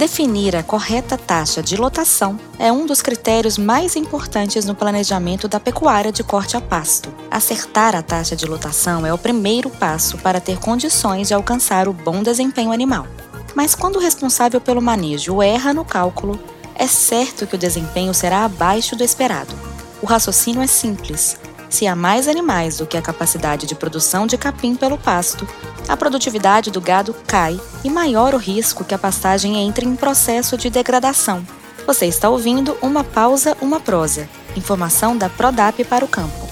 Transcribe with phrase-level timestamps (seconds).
[0.00, 5.60] Definir a correta taxa de lotação é um dos critérios mais importantes no planejamento da
[5.60, 7.12] pecuária de corte a pasto.
[7.30, 11.92] Acertar a taxa de lotação é o primeiro passo para ter condições de alcançar o
[11.92, 13.06] bom desempenho animal.
[13.54, 16.40] Mas quando o responsável pelo manejo erra no cálculo,
[16.74, 19.54] é certo que o desempenho será abaixo do esperado.
[20.00, 21.36] O raciocínio é simples.
[21.68, 25.46] Se há mais animais do que a capacidade de produção de capim pelo pasto,
[25.90, 30.56] a produtividade do gado cai e maior o risco que a pastagem entre em processo
[30.56, 31.44] de degradação.
[31.84, 34.28] Você está ouvindo uma pausa, uma prosa.
[34.56, 36.48] Informação da Prodap para o campo.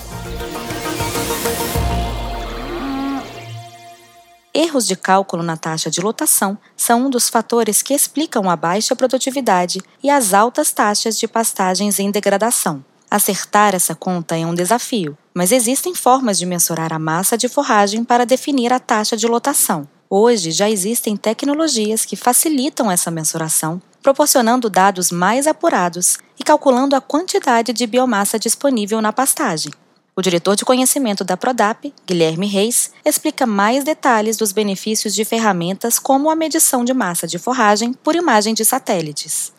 [4.53, 8.97] Erros de cálculo na taxa de lotação são um dos fatores que explicam a baixa
[8.97, 12.85] produtividade e as altas taxas de pastagens em degradação.
[13.09, 18.03] Acertar essa conta é um desafio, mas existem formas de mensurar a massa de forragem
[18.03, 19.87] para definir a taxa de lotação.
[20.11, 27.01] Hoje já existem tecnologias que facilitam essa mensuração, proporcionando dados mais apurados e calculando a
[27.01, 29.71] quantidade de biomassa disponível na pastagem.
[30.17, 36.01] O diretor de conhecimento da Prodap, Guilherme Reis, explica mais detalhes dos benefícios de ferramentas
[36.01, 39.57] como a medição de massa de forragem por imagem de satélites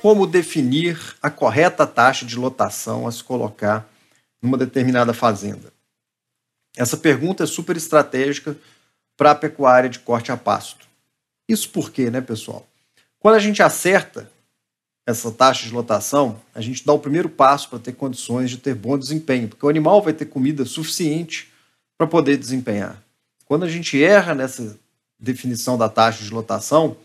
[0.00, 3.88] como definir a correta taxa de lotação a se colocar
[4.40, 5.72] numa determinada fazenda?
[6.76, 8.56] Essa pergunta é super estratégica
[9.16, 10.86] para a pecuária de corte a pasto.
[11.48, 12.66] Isso por quê, né, pessoal?
[13.18, 14.30] Quando a gente acerta
[15.06, 18.74] essa taxa de lotação, a gente dá o primeiro passo para ter condições de ter
[18.74, 21.52] bom desempenho, porque o animal vai ter comida suficiente
[21.96, 23.02] para poder desempenhar.
[23.44, 24.76] Quando a gente erra nessa
[25.18, 26.96] definição da taxa de lotação,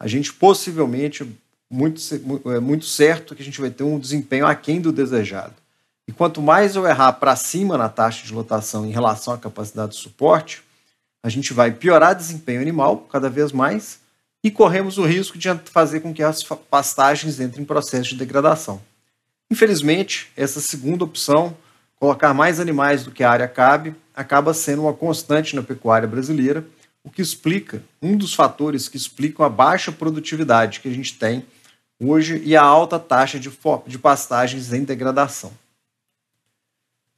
[0.00, 1.30] a gente possivelmente
[1.74, 2.00] muito,
[2.54, 5.54] é muito certo que a gente vai ter um desempenho aquém do desejado.
[6.06, 9.92] E quanto mais eu errar para cima na taxa de lotação em relação à capacidade
[9.92, 10.62] de suporte,
[11.22, 13.98] a gente vai piorar desempenho animal cada vez mais
[14.44, 18.80] e corremos o risco de fazer com que as pastagens entrem em processo de degradação.
[19.50, 21.56] Infelizmente, essa segunda opção,
[21.96, 26.64] colocar mais animais do que a área cabe, acaba sendo uma constante na pecuária brasileira,
[27.02, 31.44] o que explica, um dos fatores que explicam a baixa produtividade que a gente tem
[32.00, 33.50] hoje e a alta taxa de,
[33.86, 35.52] de pastagens em degradação.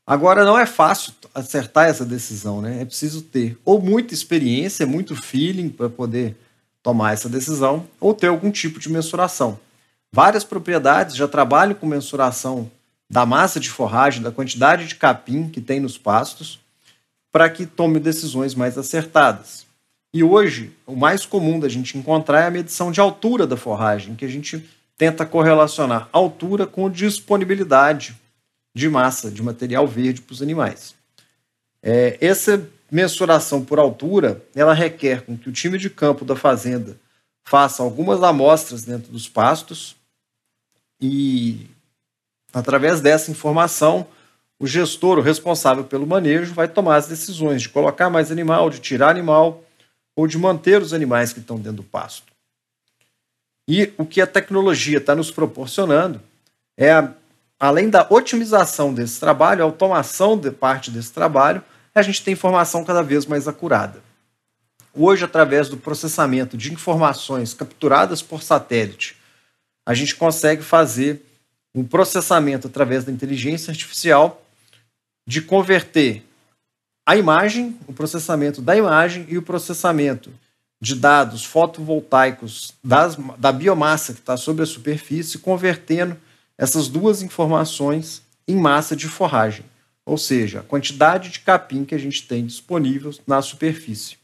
[0.07, 2.81] Agora, não é fácil acertar essa decisão, né?
[2.81, 6.37] É preciso ter ou muita experiência, muito feeling para poder
[6.81, 9.59] tomar essa decisão, ou ter algum tipo de mensuração.
[10.13, 12.71] Várias propriedades já trabalham com mensuração
[13.11, 16.61] da massa de forragem, da quantidade de capim que tem nos pastos,
[17.33, 19.66] para que tome decisões mais acertadas.
[20.13, 24.15] E hoje, o mais comum da gente encontrar é a medição de altura da forragem,
[24.15, 24.65] que a gente
[24.97, 28.17] tenta correlacionar altura com disponibilidade
[28.75, 30.95] de massa, de material verde para os animais.
[31.83, 36.99] É, essa mensuração por altura, ela requer que o time de campo da fazenda
[37.45, 39.97] faça algumas amostras dentro dos pastos
[41.01, 41.67] e,
[42.53, 44.07] através dessa informação,
[44.59, 48.81] o gestor, o responsável pelo manejo, vai tomar as decisões de colocar mais animal, de
[48.81, 49.63] tirar animal
[50.17, 52.33] ou de manter os animais que estão dentro do pasto.
[53.69, 56.21] E o que a tecnologia está nos proporcionando
[56.79, 57.09] é,
[57.59, 61.63] além da otimização desse trabalho, a automação de parte desse trabalho,
[61.95, 64.03] a gente tem informação cada vez mais acurada.
[64.93, 69.17] Hoje, através do processamento de informações capturadas por satélite,
[69.85, 71.23] a gente consegue fazer
[71.75, 74.43] um processamento através da inteligência artificial
[75.27, 76.26] de converter
[77.07, 80.31] a imagem, o processamento da imagem e o processamento
[80.81, 86.17] de dados fotovoltaicos das, da biomassa que está sobre a superfície, convertendo
[86.59, 89.65] essas duas informações em massa de forragem,
[90.05, 94.17] ou seja, a quantidade de capim que a gente tem disponível na superfície.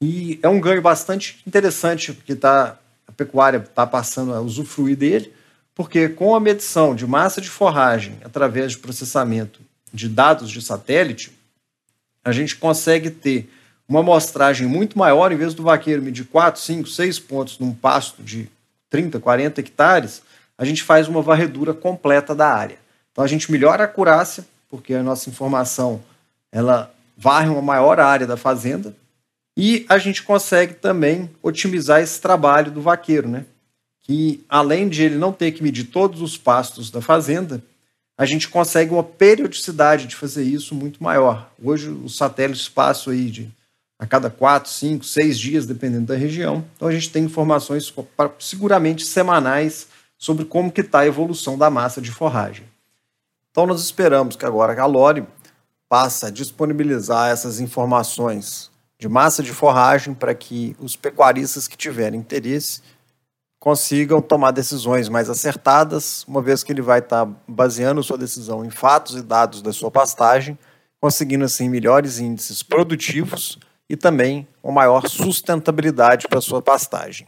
[0.00, 5.32] E é um ganho bastante interessante, porque tá, a pecuária está passando a usufruir dele,
[5.74, 9.60] porque com a medição de massa de forragem através de processamento
[9.92, 11.35] de dados de satélite,
[12.26, 13.48] a gente consegue ter
[13.88, 18.20] uma amostragem muito maior, em vez do vaqueiro medir 4, 5, 6 pontos num pasto
[18.20, 18.50] de
[18.90, 20.22] 30, 40 hectares,
[20.58, 22.78] a gente faz uma varredura completa da área.
[23.12, 26.02] Então a gente melhora a acurácia, porque a nossa informação
[26.50, 28.92] ela varre uma maior área da fazenda,
[29.56, 33.44] e a gente consegue também otimizar esse trabalho do vaqueiro, né?
[34.02, 37.62] Que além de ele não ter que medir todos os pastos da fazenda,
[38.18, 41.50] a gente consegue uma periodicidade de fazer isso muito maior.
[41.62, 43.50] Hoje, os satélites passam aí de
[43.98, 46.64] a cada quatro, cinco, seis dias, dependendo da região.
[46.76, 47.92] Então, a gente tem informações
[48.38, 52.66] seguramente semanais sobre como que está a evolução da massa de forragem.
[53.50, 55.24] Então, nós esperamos que agora a Lore
[55.88, 62.20] passe a disponibilizar essas informações de massa de forragem para que os pecuaristas que tiverem
[62.20, 62.82] interesse
[63.58, 68.70] consigam tomar decisões mais acertadas, uma vez que ele vai estar baseando sua decisão em
[68.70, 70.58] fatos e dados da sua pastagem,
[71.00, 73.58] conseguindo assim melhores índices produtivos
[73.88, 77.26] e também uma maior sustentabilidade para sua pastagem.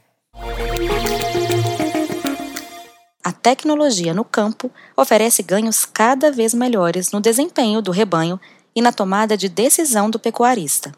[3.22, 8.40] A tecnologia no campo oferece ganhos cada vez melhores no desempenho do rebanho
[8.74, 10.92] e na tomada de decisão do pecuarista.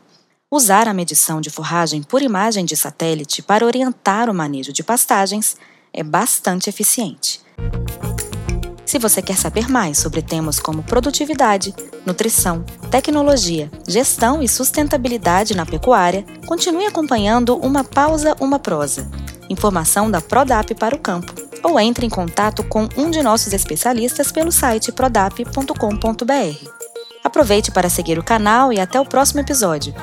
[0.52, 5.56] Usar a medição de forragem por imagem de satélite para orientar o manejo de pastagens
[5.92, 7.40] é bastante eficiente.
[8.84, 11.72] Se você quer saber mais sobre temas como produtividade,
[12.04, 19.08] nutrição, tecnologia, gestão e sustentabilidade na pecuária, continue acompanhando Uma Pausa, Uma Prosa.
[19.48, 21.32] Informação da Prodap para o campo.
[21.62, 26.80] Ou entre em contato com um de nossos especialistas pelo site prodap.com.br.
[27.22, 29.94] Aproveite para seguir o canal e até o próximo episódio.